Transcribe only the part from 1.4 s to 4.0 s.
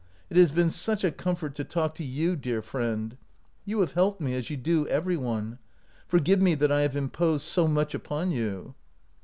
to talk to you, dear friend. You 104 I OUT OF BOHEMIA have